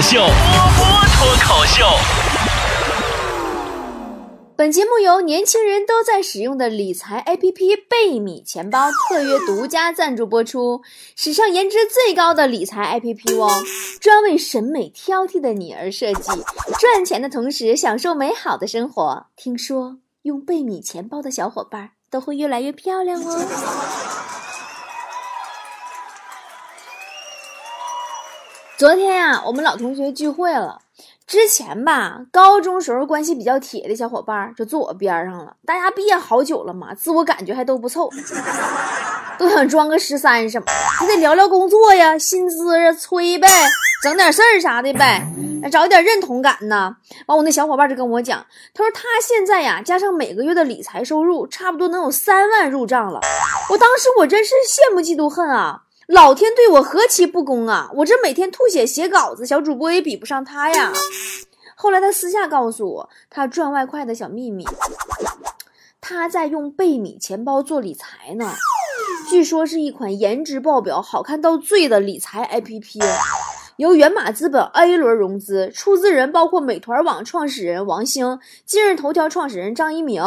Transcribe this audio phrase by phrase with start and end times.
[0.00, 1.84] 口秀，波波脱口秀。
[4.56, 10.80] 本节目由年轻人都在使用的理财 APP 贝米钱包特约独家赞助播出，
[11.16, 13.50] 史上颜值最高的理财 APP 哦，
[14.00, 16.30] 专为审美挑剔的你而设计，
[16.78, 19.26] 赚钱的同时享受美好的生活。
[19.36, 24.19] 听说用贝米钱包的小伙伴都会越来越漂亮哦。
[28.80, 30.80] 昨天呀、我们老同学聚会了。
[31.26, 35.54] 之前吧，高中时候关系比较铁的小伙伴就坐我边上了。
[35.66, 38.08] 大家毕业好久了嘛，自我感觉还都不错，
[39.38, 43.46] 都想装个十三什么的，还得聊聊工作呀、薪资啊、催呗，
[44.02, 45.26] 整点事儿啥的呗，
[45.70, 46.96] 找一点认同感呐。
[47.26, 53.20] 完，我那小伙伴就跟我讲，他说他现在呀，加上每个月的理财收入，差不多能有三万入账了。
[53.68, 55.82] 我当时我真是羡慕嫉妒恨啊！
[56.10, 57.88] 老天对我何其不公啊！
[57.94, 60.92] 我这每天吐血写稿子，小主播也比不上他呀。
[61.76, 64.66] 后来他私下告诉我，他赚外快的小秘密，
[66.00, 68.52] 他在用贝米钱包做理财呢。
[69.28, 73.00] 据说是一款颜值爆表、好看到醉的理财 APP，
[73.76, 80.20] 由源码资本 A 轮融资，出资人包括美团网创始人王兴、今日头条创始人张一鸣、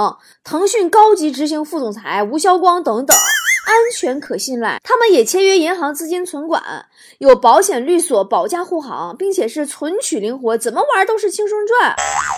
[0.46, 3.18] 腾讯高级执行副总裁吴晓光等等。
[3.66, 6.86] 安全可信赖，他们也签约银行资金存管，
[7.20, 11.96] 有保险律所保驾护航，并且是存取灵活，怎么玩都是轻松赚。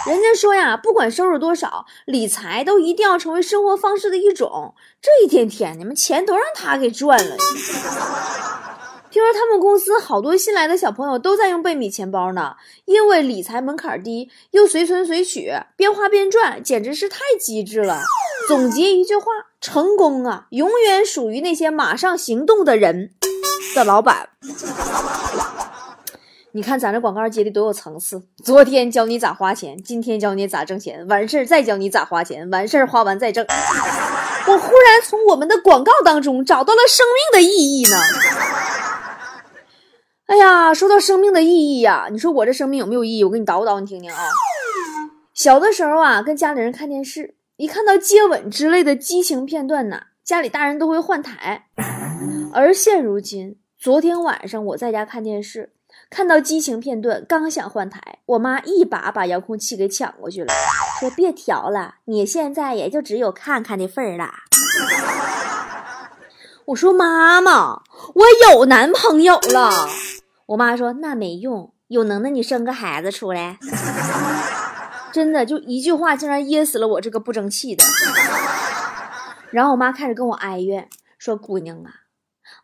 [0.07, 4.75] 人家说呀，不管收入多少，理财都一定要成为生活方式的一种。
[5.01, 7.37] 这一天天，你们钱都让他给赚了。
[9.11, 18.01] 听说他们公司好多新来的小朋友都在用贝米钱包呢，因为理财门槛低，又随存随取，边花边赚，简直是太机智了。
[18.49, 19.25] 总结一句话：
[19.65, 23.09] 成功啊，永远属于那些马上行动的人
[23.73, 24.29] 的老板。
[26.51, 28.21] 你看咱这广告接的多有层次！
[28.43, 33.43] 昨天教你咋花钱，今天教你咋挣钱，完事儿再教你咋花钱，完事儿花完再挣。
[34.45, 37.97] 我忽然从我们的广告当中找到了生命的意义呢。
[40.27, 43.23] 哎呀，说到生命的意义呀、你说我这生命有没有意义？
[43.23, 44.17] 我给你叨叨，你听听啊。
[45.33, 51.67] 小的时候啊，跟家里人看电视，一看到接吻之类的激情片段呐，家里大人都会换台。
[52.51, 55.71] 而现如今，昨天晚上我在家看电视，
[56.09, 60.53] 看到激情片段，刚想换台，我妈一把把遥控器给抢过去了，
[60.99, 64.29] 说别调了，你现在也就只有看看的份儿了。
[66.65, 67.83] 我说妈妈，
[68.15, 69.87] 我有男朋友了。
[70.47, 73.57] 我妈说那没用，有能耐你生个孩子出来。
[75.15, 77.85] 真的就一句话，竟然噎死了我这个不争气的。
[79.49, 81.89] 然后我妈开始跟我哀怨，说姑娘啊，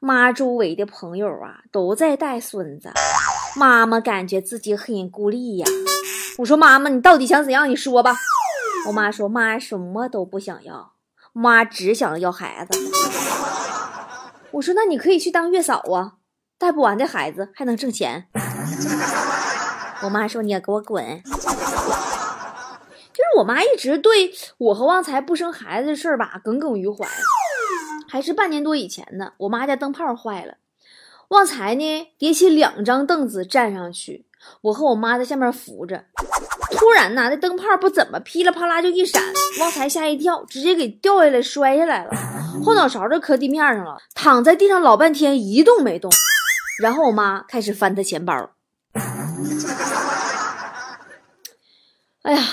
[0.02, 2.92] 妈周围的朋友啊都在带孙子，
[3.56, 5.68] 妈妈感觉自己很孤立呀。
[6.40, 7.70] 我说妈妈，你到底想怎样？
[7.70, 8.14] 你说吧。
[8.88, 10.92] 我妈说妈什么都不想要，
[11.32, 12.78] 妈只想要孩子。
[14.52, 16.16] 我说那你可以去当月嫂啊，
[16.60, 18.28] 带不完的孩子还能挣钱。
[20.04, 21.24] 我妈说你也给我滚。
[23.42, 27.08] 我妈一直对我和旺财不生孩子的事儿吧耿耿于怀，
[28.08, 30.58] 还是半年多以前呢，我妈家灯泡坏了，
[31.30, 34.28] 旺财呢叠起两张凳子站上去，
[34.62, 36.06] 我和我妈在下面扶着。
[36.70, 39.20] 突然呐，那灯泡不怎么噼里啪啦就一闪，
[39.60, 42.12] 旺财吓一跳，直接给掉下来摔下来了，
[42.64, 46.12] 后脑勺就磕地面上了，躺在地上老半天一动没动。
[46.80, 48.52] 然后我妈开始翻他钱包，
[52.22, 52.44] 哎呀。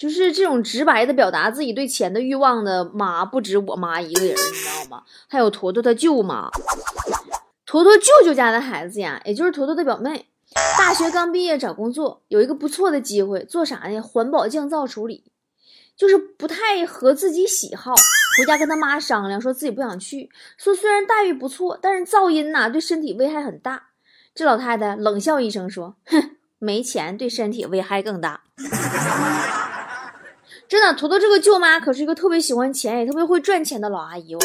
[0.00, 5.02] 就是这种直白的表达自己对钱的欲望的妈，不止我妈一个人，你知道吗？
[5.28, 6.48] 还有坨坨他舅妈，
[7.66, 10.24] 坨坨舅舅家的孩子呀，也就是坨坨的表妹，
[10.78, 14.00] 大学刚毕业找工作，有一个不错的机会，做啥呢？
[14.00, 15.22] 环保降噪处理，
[15.94, 17.92] 就是不太合自己喜好。
[18.38, 23.88] 回家跟他妈商量，说自己不想去，说虽然待遇不错，但是噪音呐、对身体危害很大。
[24.34, 28.44] 这老太太冷笑一声说：“哼，没钱对身体危害更大。”
[30.70, 34.38] 真的，坨坨这个舅妈可是一个特别喜欢钱也特别会赚钱的老阿姨哦。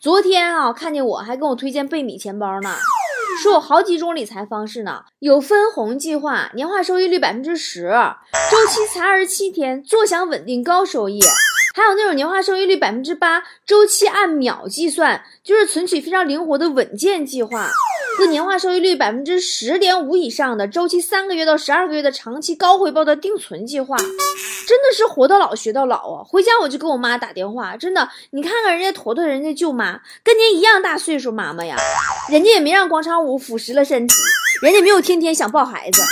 [0.00, 2.74] 昨天啊，看见我还跟我推荐贝米钱包呢，
[3.40, 7.88] 说有好几种理财方式呢，有分红计划，年化收益率百分之十，
[8.50, 11.20] 周期才二十七天，坐享稳定高收益。
[11.76, 17.70] 还有那种年化收益率百分之八，周期按秒计算，就是存取非常灵活的稳健计划。
[18.18, 26.24] 和年化收益率百分之十点五以上的，周期三个月到十二个月的长期高回报的定存计划，真的是活到老学到老啊！
[26.26, 31.76] 回家我就给我妈打电话，真的，你看看人家坨坨，人家舅妈跟您一样大岁数，妈妈呀，
[32.28, 34.14] 人家也没让广场舞腐蚀了身体，
[34.62, 36.02] 人家没有天天想抱孩子，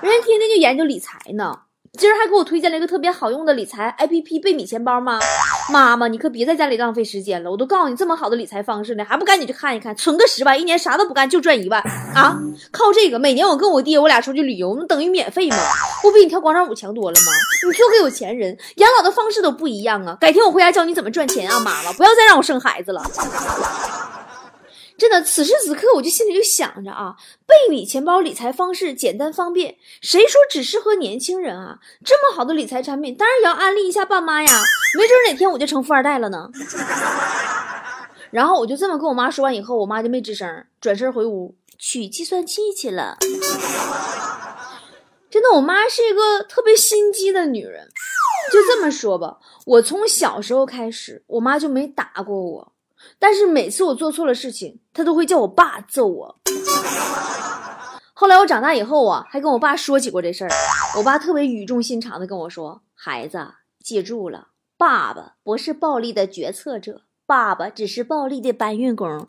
[0.00, 1.60] 人家天天就研究理财呢。
[1.98, 5.18] 今儿还给我推荐了一个特别好用的理财 APP—— 贝米钱包吗？
[5.68, 7.50] 妈妈，你可别在家里浪费时间了。
[7.50, 9.94] 我都告诉你这么好的理财方式呢，还不赶紧去看一看？
[9.96, 11.80] 存个十万，一年啥都不干就赚一万
[12.14, 12.38] 啊！
[12.70, 15.56] 靠这个，每年我跟我爹我俩出去旅游，那等于免费吗？
[16.02, 17.32] 不比你跳广场舞强多了吗？
[17.66, 20.16] 你做个有钱人，养老的方式都不一样啊！
[20.20, 23.02] 改天我回家教你怎么赚钱啊，妈妈，不要再让我生孩子了。
[24.98, 27.16] 真的，此时此刻我就心里就想着啊，
[27.46, 31.78] 贝米钱包理财方式简单方便，谁说只适合年轻人啊？
[32.04, 34.62] 这么好的理财产品，当然也要安利一下爸妈呀，
[34.98, 36.50] 没准哪天我就成富二代了呢。
[38.32, 43.18] 然后我就这么跟我妈说完以后，我妈就没吱声，转身回屋取计算器去了。
[45.30, 47.86] 真的，我妈是一个特别心机的女人。
[48.52, 52.72] 就这么说吧，我从小时候开始，我妈就没打过我。
[53.18, 56.40] 但是每次我做错了事情，他都会叫我爸揍我。
[58.12, 60.50] 后来我长大以后啊，还跟我爸说起过这事儿。
[60.96, 63.46] 我爸特别语重心长的跟我说：“孩子，
[63.84, 64.48] 记住了，
[64.78, 69.26] 爸爸不是暴力的决策者，爸爸只是暴力的搬运工。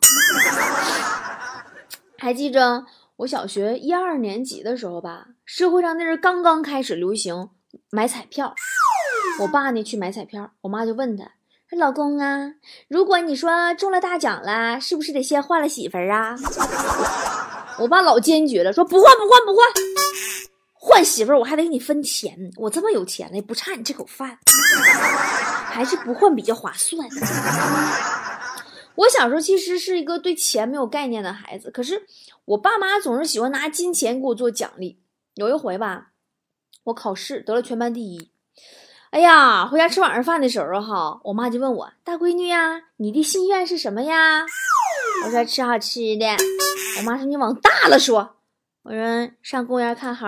[2.16, 2.86] 还记着
[3.16, 7.50] 我小学一二年级的时候吧，社会上那阵刚刚开始流行
[7.90, 8.54] 买彩票，
[9.40, 11.32] 我爸呢去买彩票，我妈就问他。
[11.76, 12.54] 老公啊，
[12.88, 16.34] 如果你说中了大奖了，是不是得先换了媳妇儿啊？
[17.78, 19.60] 我爸老坚决了，说不换不换不换，
[20.72, 24.38] 换媳妇儿我还得给你分钱，我这么有钱了，也不差你这口饭，
[25.70, 27.06] 还是不换比较划算。
[28.94, 32.06] 我小时候其实是一个对钱没有概念的孩子，可是
[32.46, 35.00] 我爸妈总是喜欢拿金钱给我做奖励。
[35.34, 36.08] 有一回吧，
[36.84, 38.32] 我考试得了全班第一。
[39.10, 44.44] 哎呀，回家吃晚上饭的时候哈，我妈就问我大闺女呀，你的心愿是什么呀？
[45.24, 46.26] 我说吃好吃的。
[46.98, 48.36] 我妈说你往大了说。
[48.82, 50.26] 我说上公园看猴。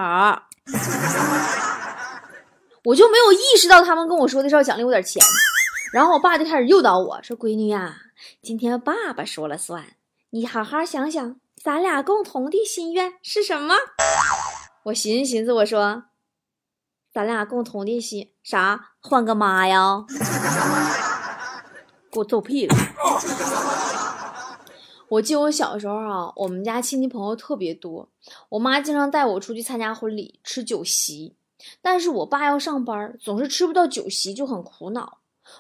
[2.85, 5.23] 我就没有意识到他们跟我说的是要奖励我点钱。
[5.93, 7.94] 然后我爸就开始诱导我说：“闺女呀，
[8.43, 9.85] 今天爸爸说了算，
[10.31, 13.75] 你好好想想，咱俩共同的心愿是什么？”
[14.85, 16.05] 我寻思寻思，我说。
[17.12, 18.93] 咱俩共同的心啥？
[19.01, 20.05] 换个妈呀！
[22.11, 22.75] 给我揍屁了！
[25.09, 28.09] 我记得我小时候啊，我们家亲戚朋友特别多，
[28.49, 31.35] 我妈经常带我出去参加婚礼、吃酒席，
[31.81, 35.19] 但是我爸要上班，总是吃不到酒席，就很苦恼。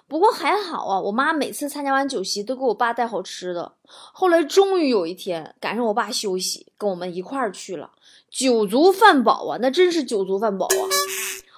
[0.08, 3.72] 不过还好啊，我妈每次参加完酒席都给我爸带好吃的。
[3.84, 7.90] 后来终于有一天赶上我爸休息，跟我们一块儿去了，
[8.30, 10.84] 酒足饭饱啊，那真是酒足饭饱啊！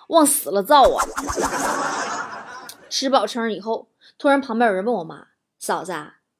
[0.08, 1.00] 往死了造啊！
[2.90, 3.88] 吃饱撑以后，
[4.18, 5.28] 突然旁边有人问我妈
[5.58, 5.94] ：“嫂子，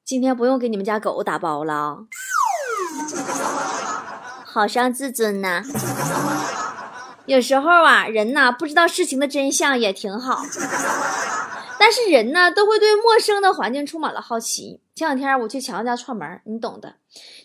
[0.05, 2.01] 今天不用给你们家狗打包了，
[4.45, 5.63] 好伤自尊呐。”
[7.25, 10.43] 有时候啊，人呐不知道事情的真相也挺好。
[11.85, 14.79] 但是人呢，都会对陌生的环境充满了好奇。
[14.95, 16.95] 前两天我去强子家串门，你懂的。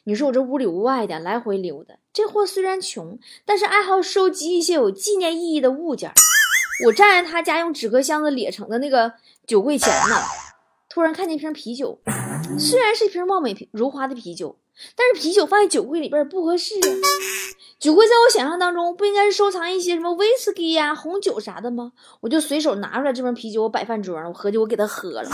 [0.03, 6.11] 你说我这屋里屋外的来回溜达，这货虽然穷，但是爱好收集一些有纪念意义的物件。
[6.85, 9.11] 我站在他家用纸壳箱子咧成的那个
[9.47, 10.15] 酒柜前呢，
[10.87, 11.99] 突然看见一瓶啤酒，
[12.59, 14.55] 虽然是一瓶貌美如花的啤酒，
[14.95, 16.89] 但是啤酒放在酒柜里边不合适啊。
[17.79, 21.91] 酒柜在我想象当中不应该是收藏一些什么威士忌呀、红酒啥的吗？
[22.21, 25.29] 我就随手拿出来这瓶啤酒，我摆饭桌上，我合计我给他喝了。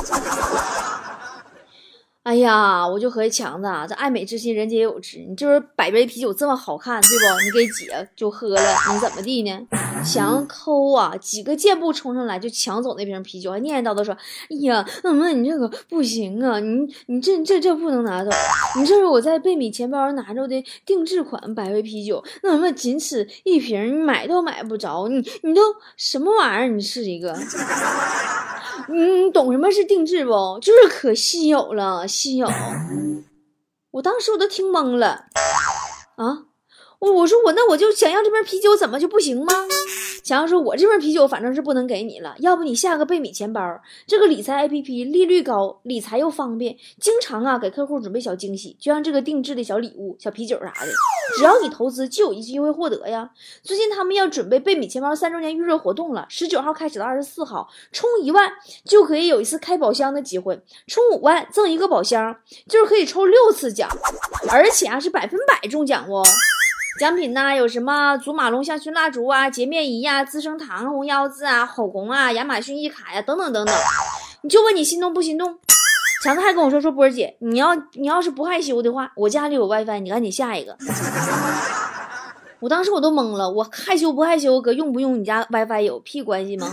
[2.23, 5.17] 哎呀，我就合计强子啊，这爱美之心人皆有之。
[5.27, 7.41] 你这是百杯啤酒这么好看，对不？
[7.43, 9.67] 你给姐就喝了，你怎么地呢？
[10.05, 14.15] 强抠啊，几个箭步冲上来就抢走那瓶啤酒，还念叨叨说
[14.49, 18.31] ：“哎呀，妈妈，你这个不行啊，你你这这这不能拿走，
[18.79, 25.61] 你这是我在贝米钱包拿着的定制款百威啤酒，那什么仅此一瓶，你买都买不着，你你都
[25.97, 26.67] 什么玩意儿？
[26.69, 27.37] 你是一个。”
[28.89, 30.59] 你懂什么是定制不？
[30.61, 32.47] 就是可稀有了，稀有。
[33.91, 35.25] 我当时我都听懵了，
[36.15, 36.45] 啊！
[36.99, 39.53] 我我说我那我就想要这瓶啤酒，怎么就不行吗？
[40.23, 43.61] 想要说我这瓶啤酒反正是不能给你了，要不你下个贝米钱包，
[44.07, 50.91] 这个理财 APP 利率高，理财又方便，经常啊给客户准备小惊喜，就像这个定制的小礼物、小啤酒啥的，
[51.37, 53.29] 只要你投资就有一机会获得呀。
[53.61, 58.49] 最近他们要准备贝米钱包三周年预热活动了，十九号开始到二十四号，充一万
[58.85, 62.37] 就可以有一次开宝箱的机会，充五万赠一个宝箱，
[62.69, 63.89] 就是可以抽六次奖，
[64.49, 66.23] 而且啊是百分百中奖哦。
[66.99, 67.55] 奖品呢？
[67.55, 73.75] 有什么祖马龙香薰蜡烛啊、洁面仪呀、资生堂红腰子啊、口红啊、亚马逊一卡呀，等等等等。
[74.41, 75.57] 你就问你心动不心动？
[76.23, 80.77] 强子还跟我说说波儿姐，你要你要是不害羞的话，我家里有 WiFi，你赶紧下一个。
[82.59, 86.71] 我当时我都懵了，我害羞不害羞，哥用不用你家 WiFi 有屁关系吗？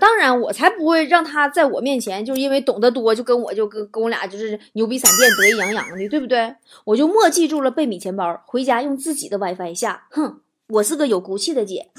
[0.00, 6.54] 当然，我才不会让他在我面前，就是因为懂得多，就跟我就跟跟我俩就是牛逼闪电，得意洋洋的，对不对？
[6.84, 10.06] 我就默记住了备米钱包，回家用自己的 WiFi 下。
[10.10, 11.90] 哼，我是个有骨气的姐。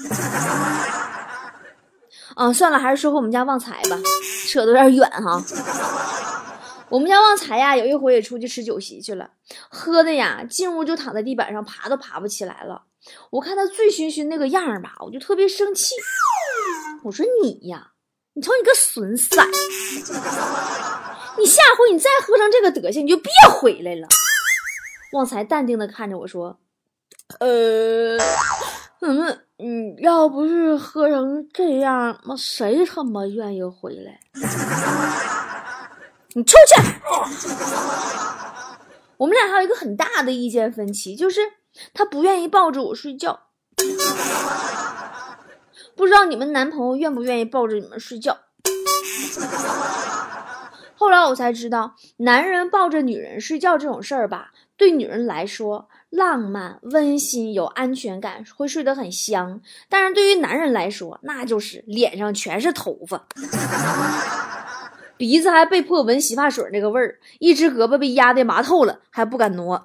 [2.36, 3.98] 啊，算了，还是说回我们家旺财吧，
[4.48, 5.42] 扯得有点远哈。
[6.88, 9.30] 我们家旺财呀，有一回也出去吃酒席去了，
[9.68, 12.82] 喝的呀，进屋就躺在地板上，爬都爬不起来了。
[13.30, 15.94] 我看他醉醺醺那个样儿吧，我就特别生气。
[17.02, 17.92] 我说你呀，
[18.34, 19.40] 你瞅你个损色，
[21.38, 24.06] 你下回你再喝成这个德行，你就别回来了。
[25.12, 26.58] 旺财淡定的看着我说
[27.40, 28.18] ：“呃，
[29.00, 34.20] 嗯，嗯，要不是喝成这样，妈谁他妈愿意回来？
[36.34, 36.74] 你出去！
[39.16, 41.40] 我们俩还有一个很大的意见分歧，就是
[41.92, 43.48] 他不愿意抱着我睡觉。
[46.00, 48.38] 不知道你们男朋友愿不愿意抱着你们睡觉？
[50.94, 63.26] 后来我才知道，男人抱着女人睡觉这种事儿吧，对女人来说浪漫、温馨、有安全感，会睡得很香；但是对于男人来说，那就是脸上全是头发。
[65.18, 69.84] 鼻子还被迫闻洗发水那个味儿，一只胳膊被压得麻透了，还不敢挪。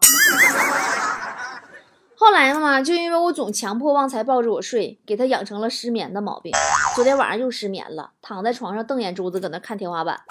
[2.18, 6.52] 后来嘛，就因为我总强迫旺财抱着我睡，给他养成了失眠的毛病。
[6.96, 10.22] 昨天晚上又失眠了，躺在床上瞪眼珠子搁那看天花板，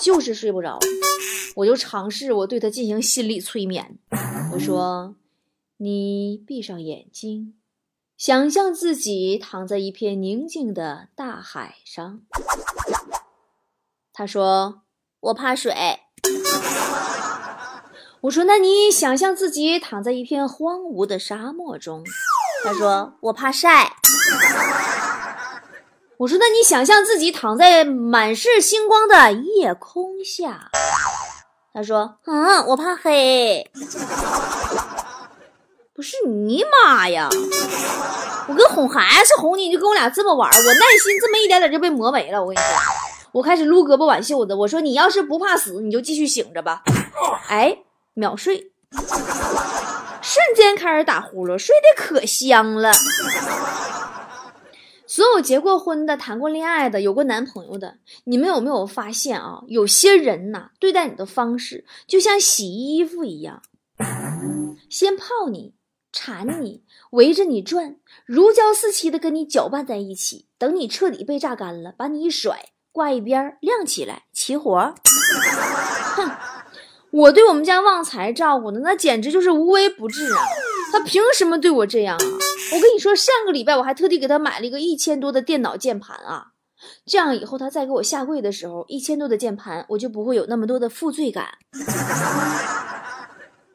[0.00, 0.78] 就是睡不着。
[1.56, 3.98] 我就尝试我对他进行心理催眠，
[4.52, 5.16] 我说
[5.78, 7.54] ：“你闭上眼睛，
[8.16, 12.20] 想象自己躺在一片宁静的大海上。”
[14.14, 14.82] 他说
[15.18, 15.74] ：“我怕水。”
[18.22, 22.04] 我说：“那你想象自己躺在一片荒芜的沙漠中。”
[22.64, 23.92] 他说：“我怕晒。”
[26.18, 30.68] 我说：“那你想象自己躺在满是星光的夜空下。”
[31.72, 33.70] 他说：“嗯，我怕黑。”
[35.94, 37.28] 不是你妈呀！
[38.48, 42.40] 我跟哄孩子哄你，你就跟我俩这么玩，我耐心这么一点点就被磨没了。
[42.40, 42.66] 我跟你说。
[43.30, 46.82] 我开始撸胳膊挽袖子，我说：“你要是不怕死，你就继续醒着吧。”
[47.48, 47.78] 哎，
[48.18, 48.72] 秒睡，
[50.20, 52.90] 瞬间开始打呼噜，睡得可香了。
[55.06, 59.62] 所有结过婚的、谈过恋爱的、有过男朋友的，你们有没有发现啊？
[59.68, 63.62] 有些人呐，对待你的方式就像洗衣服一样，
[64.90, 65.74] 先泡你、
[66.12, 67.94] 缠你、围着你转，
[68.26, 72.70] 如胶似漆的跟你搅拌在一起，等你彻底被榨干了，把你一甩。
[72.90, 74.76] 挂一边晾起来，齐活。
[76.18, 76.30] 哼，
[77.18, 80.38] 我对我们家旺财照顾的那简直就是无微不至啊！
[80.92, 82.24] 他凭什么对我这样啊？
[82.72, 86.52] 我跟你说，上个礼拜我还特地给他买了一个一千多的电脑键盘啊，
[87.04, 91.48] 这样以后他再给我下跪的时候，一千多的键盘我就不会有那么多的负罪感。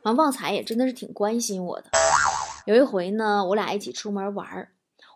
[0.04, 1.88] 完， 旺财也真的是挺关心我的。
[2.66, 4.70] 有一回呢，我俩一起出门玩儿。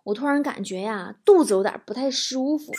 [0.08, 2.72] 我突然感觉呀，肚子有点不太舒服。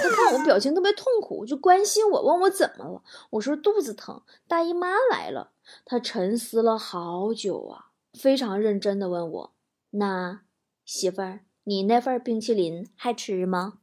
[0.00, 3.02] 他看我表情特别痛苦，就关心我，问我怎么了。
[3.30, 5.50] 我说肚子疼，大姨妈来了。
[5.84, 9.52] 他沉思了好久啊，非常认真的问我
[9.98, 10.42] ：“那
[10.84, 13.78] 媳妇儿，你那份冰淇淋还吃吗？”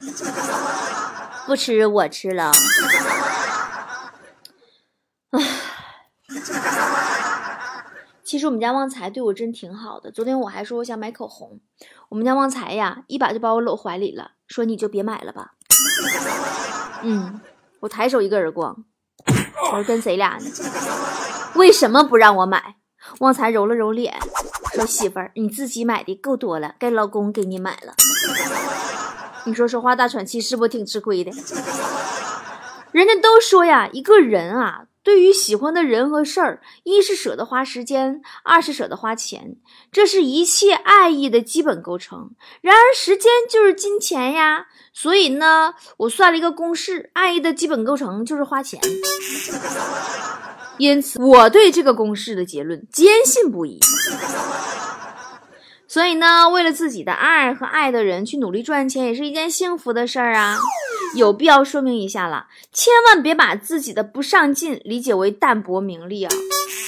[1.46, 2.50] 不吃，我吃了。
[5.32, 5.40] 唉。
[8.22, 10.10] 其其实我们家旺财对我真挺好的。
[10.10, 11.60] 昨天我还说我想买口红，
[12.08, 15.50] 我们家旺财呀，一把就把我搂怀里了，说你就别买了吧。
[17.02, 17.38] 嗯，
[17.80, 18.86] 我抬手一个耳光，
[19.72, 20.50] 我说跟谁俩呢？
[21.56, 22.76] 为什么不让我买？
[23.18, 24.18] 旺财揉了揉脸，
[24.72, 27.92] 说媳妇儿，你自己买的够多了，该老公给你买了。
[29.44, 31.30] 你说说话大喘气，是不是挺吃亏的？
[32.90, 34.84] 人家都说呀，一个人啊。
[35.02, 39.56] 对于喜欢的人和事儿，一是舍得花时间，二是舍得花钱，
[39.90, 42.32] 这是一切爱意的基本构成。
[42.60, 48.78] 然而，时间就是金钱呀，所以呢，我算了一个公式：爱意的基本构成就是花钱。
[50.76, 53.80] 因此，我对这个公式的结论坚信不疑。
[55.88, 60.56] 所以呢，为了自己的爱和爱的人去努力赚钱，也是一件幸福的事儿啊。
[61.14, 66.30] 有必要说明一下了，千万别把自己的不上进理解为淡泊名利啊！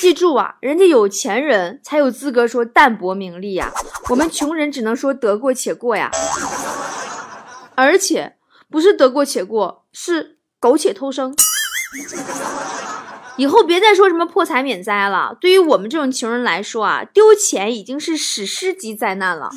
[0.00, 3.72] 记住啊，人家有钱人才有资格说淡泊名利呀，
[4.10, 6.10] 我们穷人只能说得过且过呀。
[7.74, 8.36] 而且
[8.70, 11.34] 不是得过且过，是苟且偷生。
[13.36, 15.36] 以后别再说什么破财免灾了。
[15.40, 19.50] 对于我们这种穷人来说啊，丢钱已经是史诗级灾难了。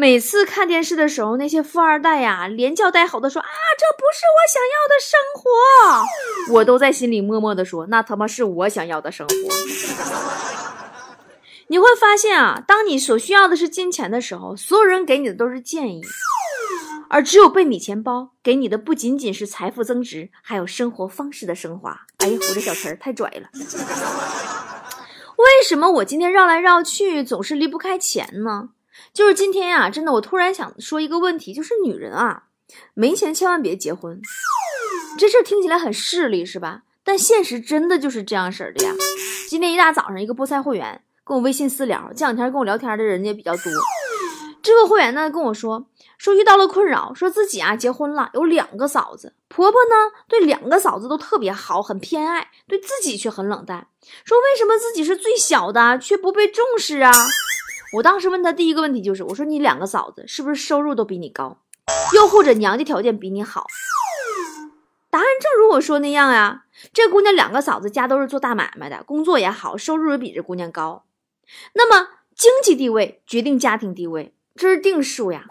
[0.00, 5.20] 每次看电视的时候，那些富二代呀，连叫带吼的说啊，这不是我想要的生
[6.48, 9.34] 活，我都在心里默默的说，那他妈是我想要的生活。
[11.66, 16.00] 你会发现啊，当你所需要的是金钱的时候，所有人给你的都是建议。
[17.10, 22.06] 而只有被米钱包给你的不仅仅是财富增值，还有生活方式的升华。
[22.20, 23.50] 哎呀，我这小词儿太拽了。
[25.36, 28.70] 为什么我今天绕来绕去总是离不开钱呢？
[29.12, 32.44] 就是今天呀，真的，我突然想说一个问题，就是女人啊，
[32.94, 34.20] 没钱千万别结婚。
[35.18, 36.82] 这事儿听起来很势利，是吧？
[37.02, 38.94] 但现实真的就是这样式儿的呀。
[39.48, 43.72] 今天一大早上，一个菠菜会员跟我微信私聊，这两天跟我聊天的人也比较多。
[44.62, 45.86] 这个会员呢跟我说，
[46.18, 53.88] 说遇到了困扰，说自己啊结婚了，有两个嫂子，婆婆呢对两个嫂子都特别好，很偏爱，对自己却很冷淡。
[54.24, 57.10] 说为什么自己是最小的却不被重视啊？
[57.94, 61.58] 我当时问他第一个问题就是，我说你两个嫂子是不是收入都比你高，
[62.14, 63.66] 又或者娘家条件比你好？
[65.10, 71.04] 答案正如我说那样呀，这姑娘两个嫂子家都是做大买卖的，工作也好，收入也比这姑娘高。
[71.72, 74.34] 那么经济地位决定家庭地位。
[74.56, 75.44] 这是定数呀，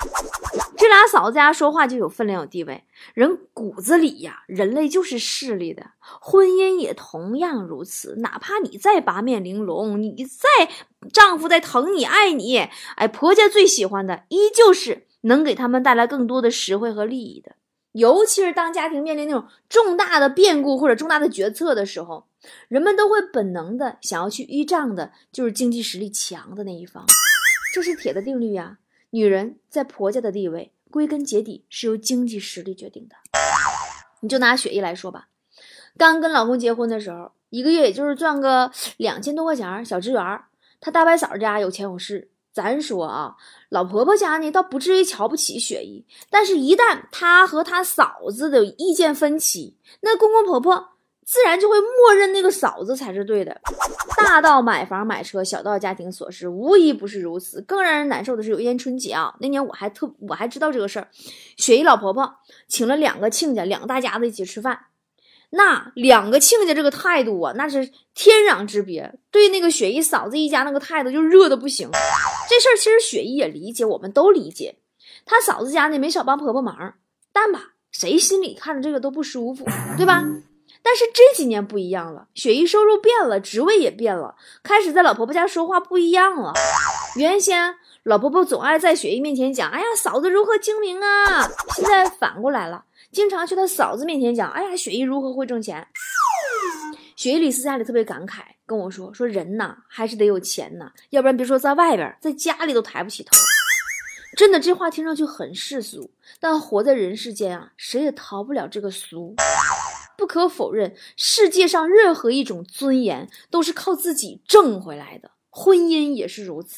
[0.89, 8.15] 这俩嫂子家说话就有分量有地位，人骨子里呀，人类就是势利的，婚姻也同样如此。
[8.22, 10.67] 哪怕你再八面玲珑，你再
[11.13, 12.58] 丈夫再疼你爱你，
[12.96, 17.51] 哎，婆家最喜欢的依旧是能给他们带来更多的实惠和利益的。
[17.91, 22.25] 尤其是当家庭面临那种重大的变故或者重大的决策的时候，
[22.67, 27.05] 人们都会本能的想要去依仗的，就是经济实力强的那一方，
[27.75, 28.79] 这是铁的定律呀。
[29.12, 33.15] 女人在婆家的地位，归根结底是由经济实力决定的。
[34.22, 35.27] 你就拿雪姨来说吧，
[35.98, 40.41] 刚跟老公结婚的时候，一个月也就是赚个两千多块钱，小职员。
[40.81, 43.36] 她大伯嫂家有钱有势，咱说啊，
[43.69, 50.89] 老婆婆家呢倒不至于瞧不起雪姨，但是，一旦她和她嫂子的意见分歧，那公公婆婆。
[51.30, 53.62] 自然就会默认那个嫂子才是对的。
[54.18, 57.62] 大到买房买车，小到家庭琐事，无一不是如此。
[57.62, 61.08] 更让人难受的是，有一年春节啊，那年我还特我还知道这个事儿，
[61.56, 62.38] 雪姨老婆婆
[62.68, 64.88] 请了两个亲家，两个大家子一起吃饭。
[65.52, 69.20] 那两个亲家这个态度啊，那是天壤之别。
[69.30, 71.92] 对那个雪姨嫂子一家那个态度就热的不行。
[72.50, 74.80] 这事儿其实雪姨也理解，我们都理解。
[75.26, 76.96] 她嫂子家呢没少帮婆婆忙，
[77.32, 79.63] 但吧，谁心里看着这个都不舒服，
[79.96, 80.26] 对吧？
[80.82, 86.54] 但是这几年不一样了，雪姨收入变了，职位也变了，开始在老婆婆家说话不一样了。
[87.15, 95.88] 原先老婆婆总爱在雪姨面前讲：“哎呀，嫂子如何精明啊！”现在反过来了，经常去她嫂子面前讲：“哎呀，雪姨如何会挣钱。”
[97.15, 103.32] 雪姨里私下里特别感慨，跟我说：“说人呐，还是得有钱呐，要不然别说在外边，在家里都抬不起头。”
[104.38, 109.36] 真的，这话听上去很世俗，但活在人世间啊，谁也逃不了这个俗。
[110.19, 116.77] 不可否认，世界上任何一种尊严都是靠自己挣回来的，婚姻也是如此。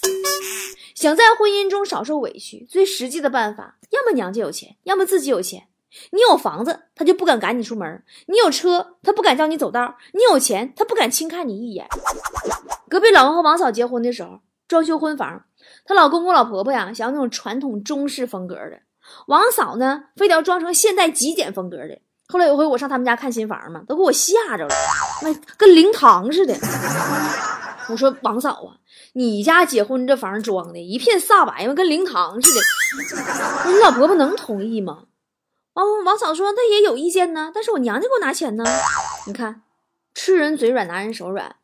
[0.93, 5.67] 想在婚姻中少受委屈，最实际的办法，要么娘家有钱，要么自己有钱。
[6.11, 11.87] 你有房子，他就不敢赶你出门；你有车，他不敢叫你走道；你有钱，他不敢轻看你一眼。
[12.87, 15.45] 隔壁老王和王嫂结婚的时候，装修婚房，
[15.83, 18.81] 她老公公老婆婆呀，想要那种传统中式风格的，
[19.25, 21.99] 王嫂呢，非得要装成现代极简风格的。
[22.31, 24.75] 后来有回我上他们家看新房嘛，都给我吓着了，
[25.23, 26.55] 那跟灵堂似的。
[27.89, 28.79] 我说王嫂啊，
[29.13, 32.61] 你家结婚这房装的一片煞白嘛，跟灵堂似的。
[33.69, 35.03] 你老婆婆能同意吗？
[35.73, 38.63] 王王嫂说，那也有意见呢，但是我娘家给我拿钱呢。
[39.27, 39.63] 你看，
[40.13, 41.55] 吃人嘴软，拿人手软。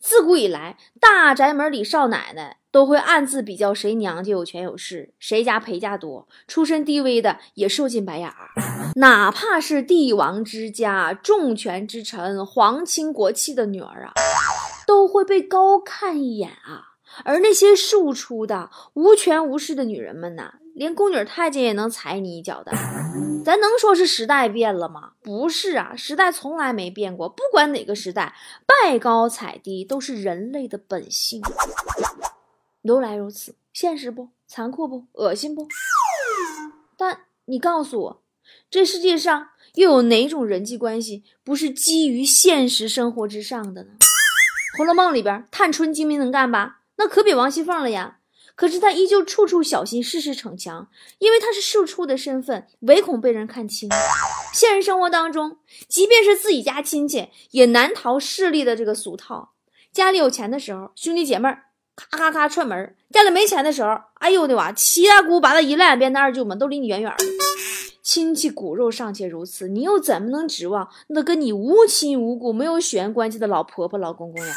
[0.00, 8.50] 自古以来，大宅门里少奶奶都会暗自比较谁娘家有权有势，谁家陪嫁多，出身低微的也受尽白眼儿。
[8.96, 14.12] 哪怕是帝王之家、重权之臣、皇亲国戚的女儿啊，
[14.86, 16.92] 都会被高看一眼啊。
[17.24, 22.72] 而那些庶出的、无权无势的女人们呐，连宫女太监也能踩你一脚的。
[23.42, 25.12] 咱能说是时代变了吗？
[25.22, 27.26] 不是啊，时代从来没变过。
[27.26, 28.34] 不管哪个时代，
[28.66, 31.40] 拜高踩低都是人类的本性。
[32.86, 34.28] 都来如此，现实不？
[34.46, 35.06] 残酷不？
[35.12, 35.66] 恶心不？
[36.96, 38.22] 但你告诉我。
[38.70, 43.90] 这世界上又有哪种人际关系不是基于现实生活之上的呢？
[44.76, 46.82] 《红楼梦》里边，探春精明能干吧？
[46.96, 48.18] 那可比王熙凤了呀。
[48.54, 53.90] 可是他依旧处处小心，事事逞强，因为他是庶出的身份，唯恐被人看清。
[54.54, 59.52] 现实生活当中，即便是自己家亲戚，也难逃势力的这个俗套。
[59.92, 61.64] 家里有钱的时候，兄弟姐妹儿
[61.96, 67.24] 咔咔咔串门；家里没钱的时候，哎呦我的娃，七大姑八大姨、两边的二舅们都离你远远的。
[68.02, 74.54] 亲戚骨肉尚且如此，你又怎么能指望那跟你无亲无故、没有血缘关系的老婆婆、老公公呀？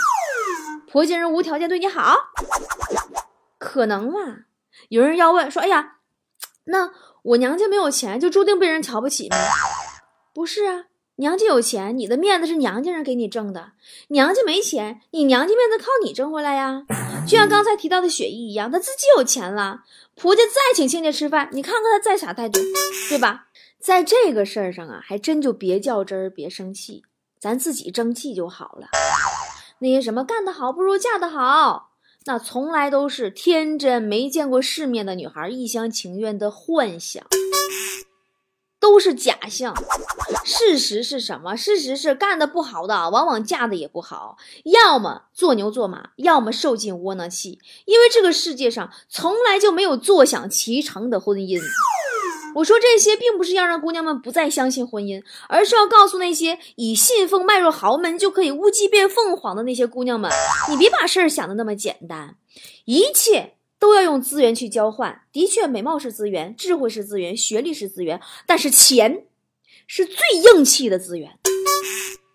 [0.87, 2.15] 婆家人无条件对你好，
[3.57, 4.19] 可能吗？
[4.89, 5.97] 有人要问说：“哎呀，
[6.65, 6.91] 那
[7.23, 9.37] 我娘家没有钱，就注定被人瞧不起吗？”
[10.33, 10.85] 不是啊，
[11.19, 13.73] 娘家有钱，你的面子是娘家人给你挣的；
[14.07, 16.85] 娘家没钱，你娘家面子靠你挣回来呀。
[17.27, 19.81] 就像刚才提到的雪姨一样，她自己有钱了，
[20.15, 22.61] 婆家再请亲家吃饭，你看看她再啥态度，
[23.09, 23.47] 对吧？
[23.81, 27.03] 在这个事儿上啊，还真就别较真儿，别生气，
[27.37, 28.87] 咱自己争气就好了。
[29.79, 31.89] 那些什么干得好不如嫁得好，
[32.27, 37.25] 那从来都是天真没见过世面的女孩一厢情愿的幻想，
[38.79, 39.75] 都是假象。
[40.45, 41.55] 事实是什么？
[41.55, 47.59] 事实是干得不好的，往往嫁的也不好，要么做牛做马，要么受尽窝囊气。
[47.85, 51.59] 因为这个世界上从来就没有坐享其成的婚姻。
[52.55, 60.31] 我说这些，并不是要让姑娘们不再相信婚姻，而是要告诉那些以信奉迈入豪门就可以乌鸡变凤凰的那些姑娘们，
[60.69, 62.37] 你别把事儿想的那么简单，
[62.85, 65.21] 一切都要用资源去交换。
[65.31, 69.25] 的确，美貌是资源，智慧是资源，学历是资源，但是钱
[69.87, 70.15] 是最
[70.53, 71.39] 硬气的资源。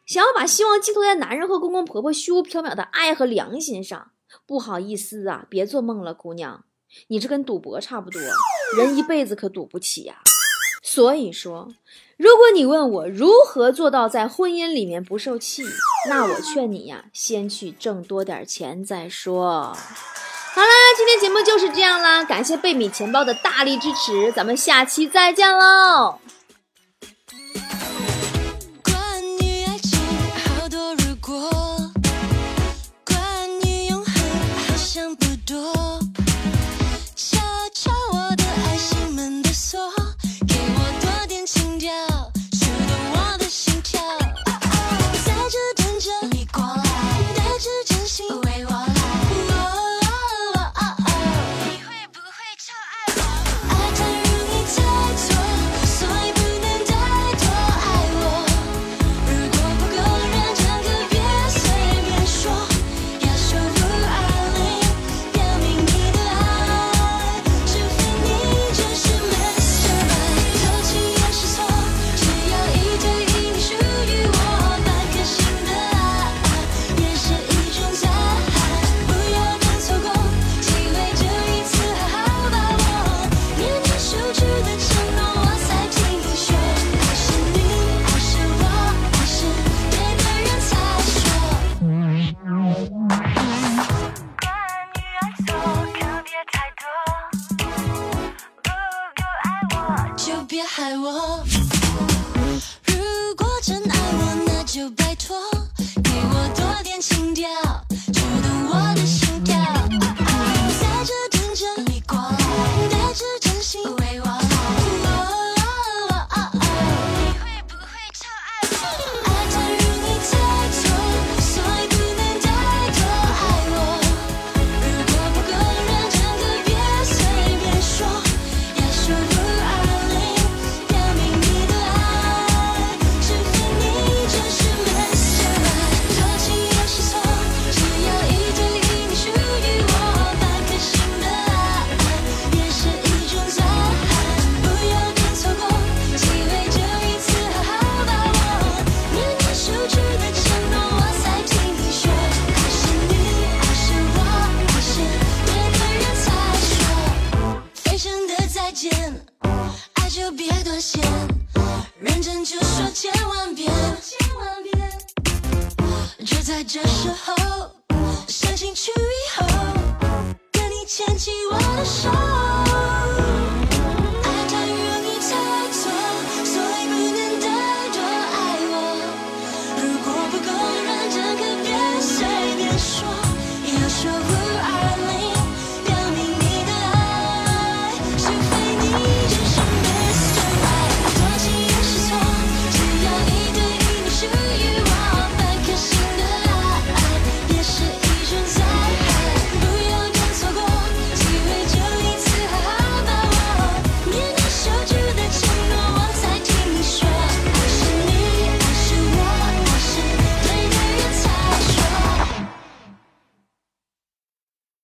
[0.07, 4.11] 想要把希望寄托在男人和公公婆婆虚无缥缈的爱和良心上，
[4.47, 6.65] 不好意思啊，别做梦了，姑娘。
[7.09, 8.21] 你这跟赌博差不多，
[8.77, 10.23] 人一辈子可赌不起呀。
[10.83, 11.75] 所以说，
[12.19, 15.65] 如果你问我如何做到在婚姻里面不受气，
[16.09, 19.77] 那我劝你呀，先去挣多点钱再说。
[20.55, 26.21] 好啦，今天节目就是这样啦，感谢贝米钱包的大力支持，咱们下期再见喽。